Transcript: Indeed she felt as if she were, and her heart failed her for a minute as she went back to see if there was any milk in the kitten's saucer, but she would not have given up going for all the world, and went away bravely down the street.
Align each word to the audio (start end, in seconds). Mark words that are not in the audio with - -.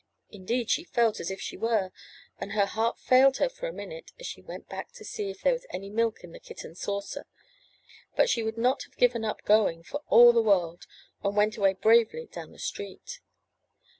Indeed 0.31 0.71
she 0.71 0.83
felt 0.83 1.19
as 1.19 1.29
if 1.29 1.39
she 1.39 1.57
were, 1.57 1.91
and 2.39 2.53
her 2.53 2.65
heart 2.65 2.97
failed 2.97 3.37
her 3.37 3.47
for 3.47 3.67
a 3.67 3.71
minute 3.71 4.11
as 4.19 4.25
she 4.25 4.41
went 4.41 4.67
back 4.67 4.91
to 4.93 5.05
see 5.05 5.29
if 5.29 5.43
there 5.43 5.53
was 5.53 5.67
any 5.69 5.91
milk 5.91 6.23
in 6.23 6.31
the 6.31 6.39
kitten's 6.39 6.81
saucer, 6.81 7.27
but 8.15 8.27
she 8.27 8.41
would 8.41 8.57
not 8.57 8.81
have 8.85 8.97
given 8.97 9.23
up 9.23 9.43
going 9.43 9.83
for 9.83 10.01
all 10.07 10.33
the 10.33 10.41
world, 10.41 10.87
and 11.23 11.35
went 11.37 11.55
away 11.55 11.73
bravely 11.73 12.25
down 12.25 12.51
the 12.51 12.57
street. 12.57 13.19